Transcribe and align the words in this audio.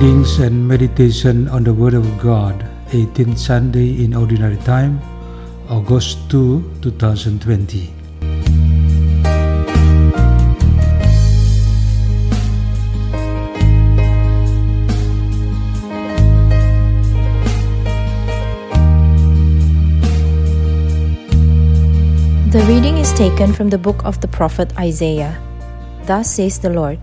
Readings 0.00 0.38
and 0.40 0.66
meditation 0.66 1.46
on 1.48 1.62
the 1.62 1.74
Word 1.74 1.92
of 1.92 2.08
God, 2.16 2.64
18th 2.88 3.36
Sunday 3.36 4.02
in 4.02 4.14
Ordinary 4.14 4.56
Time, 4.64 4.96
August 5.68 6.24
2, 6.30 6.80
2020. 6.80 7.92
The 22.48 22.64
reading 22.64 22.96
is 22.96 23.12
taken 23.12 23.52
from 23.52 23.68
the 23.68 23.76
book 23.76 24.00
of 24.06 24.22
the 24.22 24.28
prophet 24.28 24.72
Isaiah. 24.80 25.36
Thus 26.06 26.40
says 26.40 26.58
the 26.58 26.70
Lord 26.70 26.98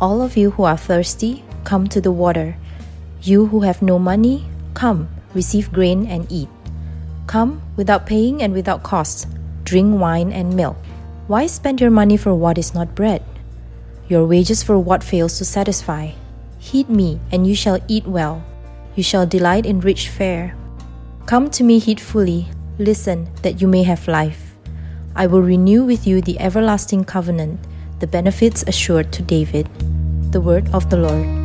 All 0.00 0.22
of 0.22 0.38
you 0.38 0.52
who 0.52 0.64
are 0.64 0.78
thirsty, 0.78 1.44
come 1.68 1.86
to 1.86 2.00
the 2.00 2.10
water. 2.10 2.56
You 3.20 3.52
who 3.52 3.60
have 3.60 3.84
no 3.84 3.98
money, 3.98 4.48
come, 4.72 5.06
receive 5.34 5.70
grain 5.70 6.06
and 6.06 6.24
eat. 6.32 6.48
Come, 7.26 7.60
without 7.76 8.06
paying 8.06 8.40
and 8.40 8.54
without 8.54 8.82
cost, 8.82 9.28
drink 9.64 10.00
wine 10.00 10.32
and 10.32 10.56
milk. 10.56 10.80
Why 11.26 11.44
spend 11.46 11.78
your 11.78 11.90
money 11.90 12.16
for 12.16 12.32
what 12.32 12.56
is 12.56 12.72
not 12.72 12.94
bread? 12.94 13.20
Your 14.08 14.24
wages 14.24 14.62
for 14.62 14.78
what 14.78 15.04
fails 15.04 15.36
to 15.36 15.44
satisfy? 15.44 16.16
Heed 16.58 16.88
me, 16.88 17.20
and 17.30 17.46
you 17.46 17.54
shall 17.54 17.84
eat 17.86 18.06
well. 18.08 18.42
You 18.96 19.02
shall 19.02 19.26
delight 19.26 19.66
in 19.66 19.84
rich 19.84 20.08
fare. 20.08 20.56
Come 21.26 21.50
to 21.50 21.62
me 21.62 21.80
heedfully, 21.80 22.48
listen, 22.78 23.28
that 23.42 23.60
you 23.60 23.68
may 23.68 23.82
have 23.82 24.08
life. 24.08 24.56
I 25.14 25.26
will 25.26 25.42
renew 25.42 25.84
with 25.84 26.06
you 26.06 26.22
the 26.22 26.40
everlasting 26.40 27.04
covenant, 27.04 27.60
the 28.00 28.06
benefits 28.06 28.64
assured 28.66 29.12
to 29.12 29.20
David. 29.20 29.68
The 30.32 30.40
word 30.40 30.72
of 30.72 30.88
the 30.88 30.96
Lord. 30.96 31.37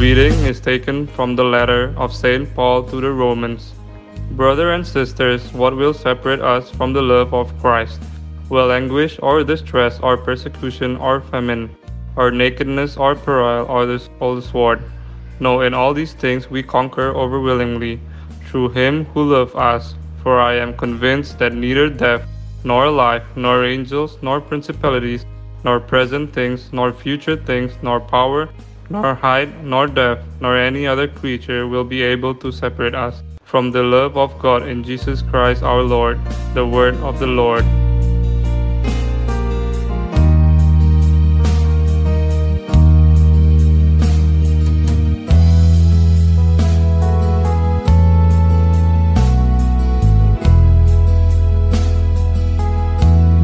Reading 0.00 0.32
is 0.46 0.60
taken 0.60 1.06
from 1.06 1.36
the 1.36 1.44
letter 1.44 1.92
of 1.98 2.10
St. 2.10 2.48
Paul 2.54 2.82
to 2.84 3.02
the 3.02 3.12
Romans. 3.12 3.74
Brother 4.30 4.72
and 4.72 4.86
sisters, 4.86 5.52
what 5.52 5.76
will 5.76 5.92
separate 5.92 6.40
us 6.40 6.70
from 6.70 6.94
the 6.94 7.02
love 7.02 7.34
of 7.34 7.52
Christ? 7.60 8.00
Will 8.48 8.72
anguish 8.72 9.18
or 9.22 9.44
distress 9.44 10.00
or 10.02 10.16
persecution 10.16 10.96
or 10.96 11.20
famine, 11.20 11.68
or 12.16 12.30
nakedness 12.30 12.96
or 12.96 13.14
peril 13.14 13.66
or 13.68 13.84
the, 13.84 14.00
or 14.20 14.36
the 14.36 14.40
sword? 14.40 14.82
No, 15.38 15.60
in 15.60 15.74
all 15.74 15.92
these 15.92 16.14
things 16.14 16.48
we 16.48 16.62
conquer 16.62 17.12
overwillingly 17.12 18.00
through 18.46 18.70
him 18.70 19.04
who 19.12 19.24
loved 19.24 19.54
us. 19.54 19.96
For 20.22 20.40
I 20.40 20.54
am 20.54 20.78
convinced 20.78 21.38
that 21.40 21.52
neither 21.52 21.90
death, 21.90 22.26
nor 22.64 22.88
life, 22.88 23.24
nor 23.36 23.66
angels, 23.66 24.16
nor 24.22 24.40
principalities, 24.40 25.26
nor 25.62 25.78
present 25.78 26.32
things, 26.32 26.72
nor 26.72 26.90
future 26.90 27.36
things, 27.36 27.74
nor 27.82 28.00
power, 28.00 28.48
nor 28.90 29.14
height, 29.14 29.62
nor 29.62 29.86
depth, 29.86 30.26
nor 30.40 30.56
any 30.56 30.86
other 30.86 31.06
creature 31.06 31.66
will 31.66 31.84
be 31.84 32.02
able 32.02 32.34
to 32.34 32.50
separate 32.50 32.94
us 32.94 33.22
from 33.44 33.70
the 33.70 33.82
love 33.82 34.16
of 34.16 34.38
God 34.38 34.66
in 34.68 34.82
Jesus 34.84 35.22
Christ 35.22 35.62
our 35.62 35.82
Lord. 35.82 36.18
The 36.54 36.66
word 36.66 36.96
of 36.96 37.18
the 37.18 37.26
Lord. 37.26 37.64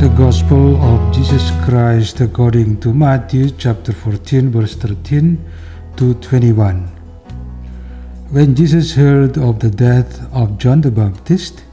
The 0.06 0.14
Gospel 0.14 0.76
of 0.76 1.12
Jesus 1.12 1.50
Christ 1.64 2.20
according 2.20 2.78
to 2.78 2.94
Matthew 2.94 3.50
chapter 3.50 3.92
14 3.92 4.52
verse 4.52 4.76
13 4.76 5.44
to 5.96 6.14
21. 6.14 6.86
When 8.30 8.54
Jesus 8.54 8.94
heard 8.94 9.36
of 9.36 9.58
the 9.58 9.68
death 9.68 10.32
of 10.32 10.58
John 10.58 10.80
the 10.80 10.92
Baptist, 10.92 11.64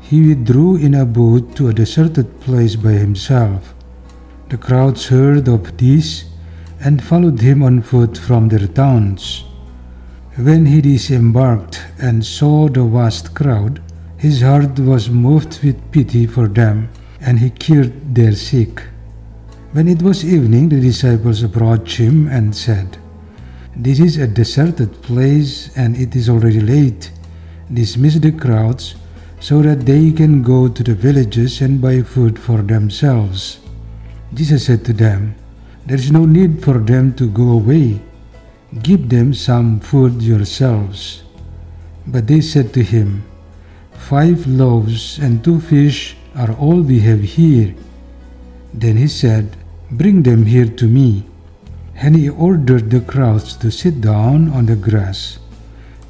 he 0.00 0.20
withdrew 0.30 0.78
in 0.78 0.96
a 0.96 1.06
boat 1.06 1.54
to 1.54 1.68
a 1.68 1.72
deserted 1.72 2.40
place 2.40 2.74
by 2.74 2.90
himself. 2.90 3.72
The 4.48 4.58
crowds 4.58 5.06
heard 5.06 5.46
of 5.46 5.76
this 5.76 6.24
and 6.80 7.04
followed 7.04 7.40
him 7.40 7.62
on 7.62 7.82
foot 7.82 8.18
from 8.18 8.48
their 8.48 8.66
towns. 8.66 9.44
When 10.34 10.66
he 10.66 10.80
disembarked 10.80 11.84
and 12.00 12.26
saw 12.26 12.68
the 12.68 12.82
vast 12.82 13.32
crowd, 13.36 13.80
his 14.16 14.40
heart 14.40 14.76
was 14.80 15.08
moved 15.08 15.62
with 15.62 15.92
pity 15.92 16.26
for 16.26 16.48
them, 16.48 16.88
and 17.20 17.38
he 17.38 17.50
cured 17.50 18.14
their 18.14 18.32
sick. 18.32 18.82
When 19.72 19.88
it 19.88 20.02
was 20.02 20.24
evening, 20.24 20.68
the 20.68 20.80
disciples 20.80 21.42
approached 21.42 21.96
him 21.98 22.28
and 22.28 22.54
said, 22.54 22.98
This 23.74 24.00
is 24.00 24.16
a 24.16 24.26
deserted 24.26 25.02
place, 25.02 25.76
and 25.76 25.96
it 25.96 26.16
is 26.16 26.28
already 26.28 26.60
late. 26.60 27.10
Dismiss 27.72 28.14
the 28.16 28.32
crowds 28.32 28.94
so 29.40 29.60
that 29.62 29.84
they 29.84 30.12
can 30.12 30.42
go 30.42 30.68
to 30.68 30.82
the 30.82 30.94
villages 30.94 31.60
and 31.60 31.80
buy 31.80 32.02
food 32.02 32.38
for 32.38 32.62
themselves. 32.62 33.60
Jesus 34.32 34.66
said 34.66 34.84
to 34.86 34.92
them, 34.92 35.34
There 35.84 35.98
is 35.98 36.10
no 36.10 36.24
need 36.24 36.64
for 36.64 36.78
them 36.78 37.14
to 37.14 37.28
go 37.28 37.50
away. 37.52 38.00
Give 38.82 39.08
them 39.08 39.34
some 39.34 39.80
food 39.80 40.22
yourselves. 40.22 41.22
But 42.06 42.26
they 42.26 42.40
said 42.40 42.72
to 42.74 42.82
him, 42.82 43.24
Five 43.92 44.46
loaves 44.46 45.18
and 45.18 45.42
two 45.42 45.60
fish 45.60 46.16
are 46.36 46.52
all 46.52 46.82
we 46.82 47.00
have 47.00 47.22
here. 47.22 47.74
Then 48.74 48.96
he 48.96 49.08
said, 49.08 49.56
Bring 49.90 50.22
them 50.22 50.44
here 50.44 50.68
to 50.68 50.86
me. 50.86 51.24
And 51.94 52.14
he 52.14 52.28
ordered 52.28 52.90
the 52.90 53.00
crowds 53.00 53.56
to 53.56 53.70
sit 53.70 54.00
down 54.02 54.52
on 54.52 54.66
the 54.66 54.76
grass. 54.76 55.38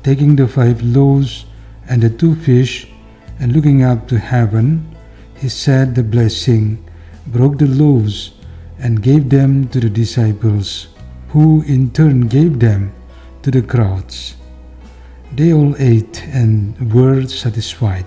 Taking 0.03 0.35
the 0.35 0.49
five 0.49 0.83
loaves 0.83 1.47
and 1.89 2.03
the 2.03 2.11
two 2.11 2.35
fish, 2.35 2.89
and 3.39 3.53
looking 3.53 3.83
up 3.83 4.09
to 4.09 4.19
heaven, 4.19 4.97
he 5.37 5.49
said 5.49 5.95
the 5.95 6.03
blessing, 6.03 6.83
broke 7.29 7.59
the 7.59 7.67
loaves, 7.67 8.33
and 8.79 9.03
gave 9.03 9.31
them 9.31 9.69
to 9.69 9.79
the 9.79 9.91
disciples, 9.91 10.89
who 11.29 11.63
in 11.63 11.91
turn 11.91 12.23
gave 12.27 12.59
them 12.59 12.93
to 13.43 13.51
the 13.51 13.63
crowds. 13.63 14.35
They 15.33 15.53
all 15.53 15.77
ate 15.79 16.25
and 16.33 16.93
were 16.93 17.27
satisfied, 17.29 18.07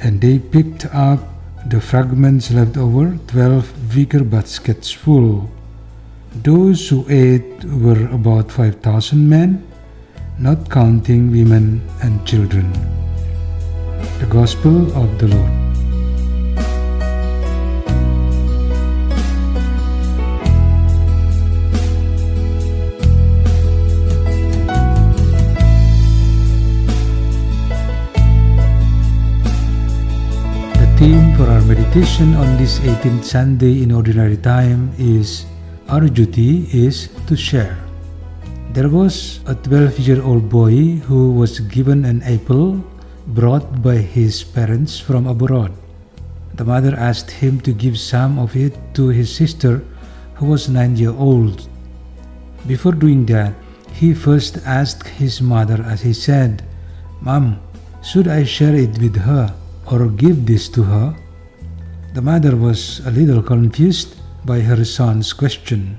and 0.00 0.20
they 0.20 0.38
picked 0.38 0.86
up 0.86 1.33
the 1.66 1.80
fragments 1.80 2.50
left 2.50 2.76
over, 2.76 3.18
twelve 3.26 3.66
wicker 3.96 4.22
baskets 4.22 4.90
full. 4.90 5.50
Those 6.42 6.88
who 6.88 7.06
ate 7.08 7.64
were 7.64 8.06
about 8.12 8.52
five 8.52 8.80
thousand 8.80 9.28
men, 9.28 9.66
not 10.38 10.68
counting 10.70 11.30
women 11.30 11.80
and 12.02 12.26
children. 12.26 12.70
The 14.20 14.26
Gospel 14.28 14.92
of 14.96 15.18
the 15.18 15.28
Lord. 15.28 15.63
For 31.36 31.50
our 31.50 31.62
meditation 31.66 32.34
on 32.38 32.46
this 32.56 32.78
18th 32.78 33.24
Sunday 33.24 33.82
in 33.82 33.90
Ordinary 33.90 34.36
Time 34.36 34.94
is 34.98 35.46
Our 35.88 36.06
duty 36.06 36.70
is 36.70 37.10
to 37.26 37.34
share. 37.34 37.74
There 38.70 38.88
was 38.88 39.40
a 39.46 39.54
12 39.54 39.98
year 39.98 40.22
old 40.22 40.48
boy 40.48 41.02
who 41.10 41.32
was 41.32 41.58
given 41.58 42.04
an 42.04 42.22
apple 42.22 42.78
brought 43.26 43.82
by 43.82 43.98
his 43.98 44.44
parents 44.44 45.00
from 45.00 45.26
abroad. 45.26 45.74
The 46.54 46.64
mother 46.64 46.94
asked 46.94 47.42
him 47.42 47.58
to 47.66 47.72
give 47.72 47.98
some 47.98 48.38
of 48.38 48.54
it 48.54 48.78
to 48.94 49.08
his 49.08 49.34
sister, 49.34 49.82
who 50.38 50.46
was 50.46 50.68
nine 50.68 50.96
years 50.96 51.18
old. 51.18 51.66
Before 52.66 52.94
doing 52.94 53.26
that, 53.26 53.54
he 53.90 54.14
first 54.14 54.62
asked 54.62 55.18
his 55.18 55.42
mother 55.42 55.82
as 55.82 56.02
he 56.02 56.12
said, 56.14 56.62
Mom, 57.20 57.58
should 58.06 58.28
I 58.28 58.44
share 58.44 58.74
it 58.74 59.02
with 59.02 59.16
her 59.26 59.50
or 59.90 60.06
give 60.06 60.46
this 60.46 60.68
to 60.70 60.84
her? 60.84 61.16
The 62.14 62.22
mother 62.22 62.54
was 62.54 63.00
a 63.04 63.10
little 63.10 63.42
confused 63.42 64.14
by 64.46 64.60
her 64.60 64.84
son's 64.84 65.32
question. 65.32 65.98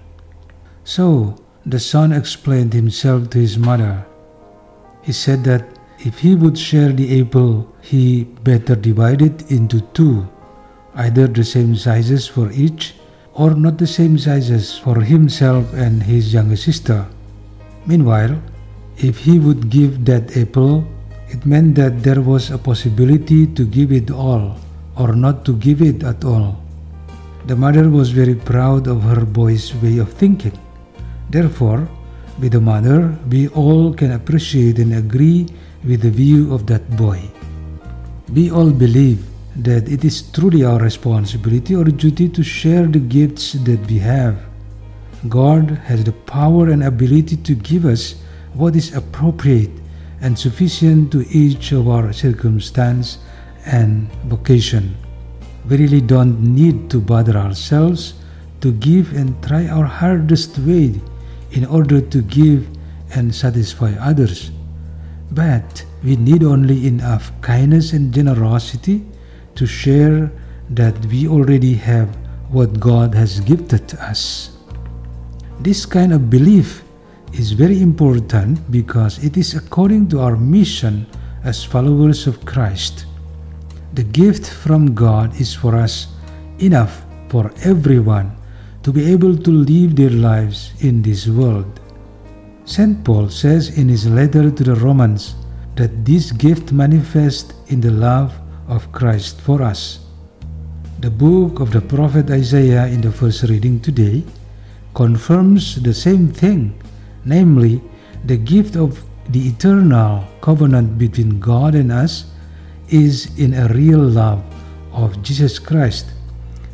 So 0.86 1.36
the 1.66 1.78
son 1.78 2.14
explained 2.14 2.72
himself 2.72 3.32
to 3.32 3.38
his 3.38 3.58
mother. 3.58 4.06
He 5.02 5.12
said 5.12 5.44
that 5.44 5.68
if 6.00 6.20
he 6.20 6.34
would 6.34 6.58
share 6.58 6.94
the 6.94 7.20
apple, 7.20 7.68
he 7.82 8.24
better 8.48 8.78
divide 8.78 9.22
it 9.22 9.52
into 9.52 9.82
two, 9.92 10.30
either 10.96 11.28
the 11.28 11.44
same 11.44 11.76
sizes 11.76 12.28
for 12.28 12.50
each 12.50 12.96
or 13.34 13.54
not 13.54 13.78
the 13.78 13.86
same 13.86 14.18
sizes 14.18 14.78
for 14.78 15.02
himself 15.02 15.74
and 15.74 16.04
his 16.04 16.34
younger 16.34 16.56
sister. 16.56 17.06
Meanwhile, 17.86 18.42
if 18.96 19.20
he 19.20 19.38
would 19.38 19.70
give 19.70 20.06
that 20.06 20.38
apple, 20.38 20.88
it 21.28 21.46
meant 21.46 21.76
that 21.76 22.04
there 22.04 22.22
was 22.22 22.52
a 22.52 22.58
possibility 22.58 23.48
to 23.48 23.66
give 23.66 23.92
it 23.92 24.10
all 24.10 24.56
or 24.98 25.16
not 25.16 25.46
to 25.46 25.56
give 25.58 25.82
it 25.82 26.04
at 26.04 26.24
all. 26.24 26.62
The 27.48 27.56
mother 27.56 27.90
was 27.90 28.10
very 28.10 28.36
proud 28.36 28.88
of 28.88 29.04
her 29.04 29.26
boy's 29.26 29.74
way 29.76 30.00
of 30.00 30.12
thinking. 30.14 30.58
Therefore, 31.30 31.88
with 32.40 32.54
the 32.54 32.62
mother, 32.62 33.16
we 33.30 33.48
all 33.50 33.94
can 33.94 34.12
appreciate 34.12 34.80
and 34.80 34.94
agree 34.94 35.48
with 35.84 36.02
the 36.02 36.10
view 36.10 36.54
of 36.54 36.66
that 36.68 36.98
boy. 36.98 37.22
We 38.34 38.52
all 38.52 38.72
believe 38.72 39.24
that 39.56 39.88
it 39.88 40.04
is 40.04 40.22
truly 40.22 40.66
our 40.66 40.80
responsibility 40.80 41.76
or 41.76 41.86
duty 41.86 42.28
to 42.30 42.44
share 42.44 42.88
the 42.88 43.00
gifts 43.00 43.54
that 43.54 43.80
we 43.88 44.00
have. 44.00 44.38
God 45.30 45.70
has 45.86 46.04
the 46.04 46.12
power 46.12 46.70
and 46.70 46.84
ability 46.84 47.38
to 47.38 47.56
give 47.56 47.86
us 47.86 48.16
what 48.54 48.76
is 48.76 48.94
appropriate 48.94 49.72
and 50.22 50.38
sufficient 50.38 51.12
to 51.12 51.26
each 51.30 51.72
of 51.72 51.88
our 51.88 52.12
circumstance 52.12 53.20
and 53.66 54.12
vocation. 54.26 54.96
We 55.68 55.78
really 55.78 56.02
don't 56.02 56.42
need 56.42 56.90
to 56.92 57.00
bother 57.02 57.36
ourselves 57.38 58.14
to 58.62 58.72
give 58.72 59.14
and 59.14 59.42
try 59.44 59.68
our 59.68 59.86
hardest 59.86 60.58
way 60.60 61.02
in 61.52 61.66
order 61.66 62.02
to 62.02 62.22
give 62.22 62.68
and 63.14 63.34
satisfy 63.34 63.94
others. 64.00 64.52
But 65.32 65.86
we 66.04 66.16
need 66.16 66.44
only 66.44 66.88
enough 66.88 67.32
kindness 67.42 67.94
and 67.94 68.14
generosity 68.14 69.04
to 69.56 69.66
share 69.66 70.32
that 70.70 70.94
we 71.06 71.28
already 71.28 71.74
have 71.76 72.16
what 72.50 72.80
God 72.80 73.14
has 73.16 73.40
gifted 73.40 73.96
us. 73.96 74.52
This 75.60 75.86
kind 75.86 76.14
of 76.14 76.30
belief 76.30 76.84
is 77.34 77.52
very 77.52 77.82
important 77.82 78.60
because 78.72 79.24
it 79.24 79.38
is 79.38 79.56
according 79.56 80.08
to 80.10 80.20
our 80.20 80.36
mission 80.36 81.06
as 81.44 81.64
followers 81.64 82.28
of 82.28 82.46
Christ. 82.46 83.06
The 83.96 84.04
gift 84.04 84.52
from 84.52 84.94
God 84.94 85.40
is 85.40 85.54
for 85.56 85.74
us 85.74 86.08
enough 86.60 87.06
for 87.30 87.54
everyone 87.64 88.36
to 88.84 88.92
be 88.92 89.10
able 89.10 89.38
to 89.38 89.52
live 89.52 89.96
their 89.96 90.10
lives 90.12 90.74
in 90.84 91.02
this 91.02 91.28
world. 91.28 91.80
St. 92.66 93.06
Paul 93.06 93.30
says 93.30 93.78
in 93.78 93.88
his 93.88 94.06
letter 94.06 94.52
to 94.52 94.64
the 94.66 94.76
Romans 94.76 95.36
that 95.78 96.04
this 96.04 96.34
gift 96.34 96.74
manifests 96.74 97.54
in 97.68 97.80
the 97.80 97.92
love 97.92 98.36
of 98.68 98.92
Christ 98.92 99.40
for 99.40 99.62
us. 99.62 100.04
The 101.00 101.10
book 101.10 101.62
of 101.62 101.72
the 101.72 101.80
prophet 101.80 102.30
Isaiah 102.30 102.88
in 102.88 103.00
the 103.00 103.14
first 103.14 103.44
reading 103.44 103.80
today 103.80 104.26
confirms 104.94 105.82
the 105.82 105.94
same 105.94 106.34
thing, 106.34 106.76
namely, 107.24 107.82
the 108.26 108.36
gift 108.36 108.76
of 108.76 109.00
the 109.30 109.48
eternal 109.48 110.28
covenant 110.42 110.98
between 110.98 111.40
God 111.40 111.76
and 111.76 111.94
us 111.94 112.35
is 112.90 113.38
in 113.40 113.54
a 113.54 113.68
real 113.70 114.00
love 114.00 114.44
of 114.94 115.22
Jesus 115.22 115.60
Christ, 115.60 116.08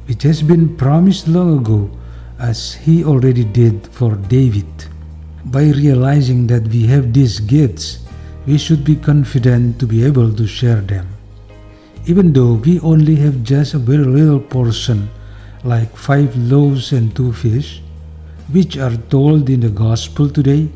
which 0.05 0.23
has 0.23 0.41
been 0.41 0.75
promised 0.77 1.27
long 1.27 1.59
ago 1.59 1.89
as 2.39 2.73
he 2.73 3.03
already 3.03 3.43
did 3.43 3.87
for 3.87 4.15
David. 4.15 4.65
By 5.45 5.71
realizing 5.71 6.47
that 6.47 6.67
we 6.67 6.85
have 6.87 7.13
these 7.13 7.39
gifts, 7.39 7.99
we 8.45 8.57
should 8.57 8.83
be 8.83 8.95
confident 8.95 9.79
to 9.79 9.87
be 9.87 10.03
able 10.05 10.33
to 10.33 10.47
share 10.47 10.81
them. 10.81 11.07
Even 12.05 12.33
though 12.33 12.53
we 12.53 12.79
only 12.79 13.15
have 13.15 13.43
just 13.43 13.73
a 13.73 13.79
very 13.79 14.03
little 14.03 14.39
portion, 14.39 15.09
like 15.63 15.95
five 15.95 16.35
loaves 16.35 16.91
and 16.91 17.15
two 17.15 17.31
fish, 17.31 17.81
which 18.51 18.77
are 18.77 18.97
told 19.09 19.49
in 19.49 19.61
the 19.61 19.69
gospel 19.69 20.29
today, 20.29 20.67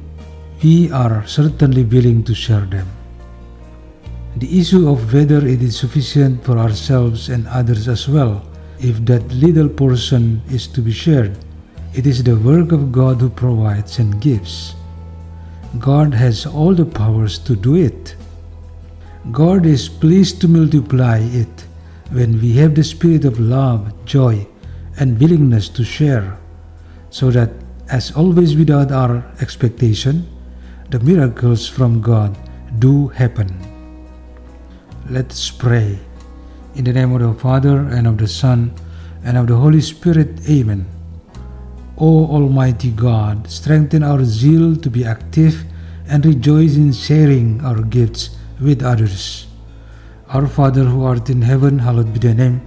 we 0.64 0.92
are 0.92 1.26
certainly 1.28 1.84
willing 1.84 2.24
to 2.24 2.34
share 2.34 2.66
them. 2.66 2.88
The 4.38 4.60
issue 4.60 4.90
of 4.90 5.14
whether 5.14 5.48
it 5.48 5.62
is 5.62 5.78
sufficient 5.80 6.44
for 6.44 6.58
ourselves 6.58 7.30
and 7.30 7.48
others 7.48 7.88
as 7.88 8.10
well, 8.10 8.46
if 8.80 9.06
that 9.06 9.32
little 9.32 9.70
portion 9.70 10.42
is 10.50 10.68
to 10.68 10.82
be 10.82 10.92
shared, 10.92 11.38
it 11.94 12.06
is 12.06 12.22
the 12.22 12.36
work 12.36 12.74
of 12.74 12.92
God 12.92 13.22
who 13.22 13.30
provides 13.30 14.00
and 14.00 14.20
gives. 14.20 14.76
God 15.80 16.14
has 16.14 16.46
all 16.46 16.74
the 16.74 16.86
powers 16.86 17.40
to 17.40 17.56
do 17.56 17.76
it. 17.76 18.16
God 19.32 19.66
is 19.66 19.88
pleased 19.88 20.42
to 20.42 20.50
multiply 20.50 21.20
it 21.20 21.66
when 22.12 22.42
we 22.42 22.54
have 22.58 22.76
the 22.76 22.84
spirit 22.84 23.24
of 23.24 23.40
love, 23.40 23.94
joy, 24.06 24.46
and 25.00 25.18
willingness 25.18 25.70
to 25.70 25.86
share, 25.86 26.38
so 27.10 27.32
that, 27.32 27.52
as 27.90 28.12
always 28.12 28.58
without 28.58 28.92
our 28.92 29.24
expectation, 29.40 30.28
the 30.90 31.00
miracles 31.00 31.68
from 31.68 32.02
God 32.02 32.38
do 32.80 33.08
happen. 33.08 33.75
Let 35.08 35.30
us 35.30 35.52
pray. 35.52 36.00
In 36.74 36.84
the 36.84 36.92
name 36.92 37.14
of 37.14 37.22
the 37.22 37.40
Father, 37.40 37.78
and 37.78 38.08
of 38.08 38.18
the 38.18 38.28
Son, 38.28 38.74
and 39.24 39.38
of 39.38 39.46
the 39.46 39.56
Holy 39.56 39.80
Spirit, 39.80 40.42
Amen. 40.50 40.88
O 42.00 42.26
Almighty 42.26 42.90
God, 42.90 43.48
strengthen 43.48 44.02
our 44.02 44.26
zeal 44.26 44.76
to 44.76 44.90
be 44.90 45.06
active 45.06 45.64
and 46.08 46.26
rejoice 46.26 46.76
in 46.76 46.92
sharing 46.92 47.64
our 47.64 47.84
gifts 47.84 48.36
with 48.60 48.82
others. 48.82 49.46
Our 50.30 50.48
Father 50.48 50.86
who 50.86 51.04
art 51.04 51.30
in 51.30 51.44
heaven, 51.44 51.78
hallowed 51.78 52.12
be 52.12 52.18
thy 52.18 52.34
name. 52.34 52.62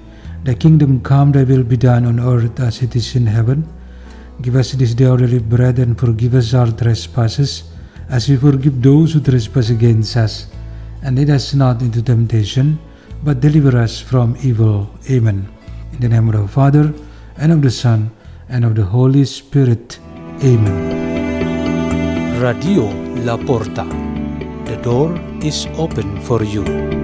Thy 0.45 0.54
kingdom 0.54 1.00
come, 1.00 1.33
thy 1.33 1.42
will 1.42 1.64
be 1.64 1.76
done 1.76 2.07
on 2.07 2.21
earth 2.21 2.61
as 2.61 2.83
it 2.83 2.95
is 2.95 3.16
in 3.16 3.26
heaven. 3.26 3.66
Give 4.42 4.54
us 4.54 4.71
this 4.73 4.95
day 4.95 5.07
our 5.07 5.16
daily 5.16 5.40
bread 5.40 5.80
and 5.80 5.99
forgive 5.99 6.35
us 6.35 6.54
our 6.54 6.71
trespasses, 6.71 7.64
as 8.09 8.28
we 8.28 8.37
forgive 8.37 8.80
those 8.80 9.14
who 9.14 9.21
trespass 9.21 9.71
against 9.71 10.16
us. 10.16 10.47
And 11.02 11.17
lead 11.17 11.31
us 11.31 11.55
not 11.55 11.81
into 11.81 12.02
temptation, 12.02 12.78
but 13.23 13.40
deliver 13.40 13.78
us 13.78 14.00
from 14.00 14.37
evil. 14.43 14.90
Amen. 15.11 15.49
In 15.93 16.00
the 16.00 16.09
name 16.09 16.28
of 16.28 16.40
the 16.40 16.49
Father, 16.49 16.93
and 17.37 17.52
of 17.52 17.62
the 17.62 17.71
Son, 17.71 18.11
and 18.49 18.64
of 18.64 18.75
the 18.75 18.85
Holy 18.85 19.25
Spirit. 19.25 19.99
Amen. 20.43 22.40
Radio 22.40 22.90
La 23.25 23.37
Porta. 23.37 23.85
The 24.64 24.76
door 24.83 25.19
is 25.43 25.67
open 25.78 26.21
for 26.23 26.43
you. 26.43 26.98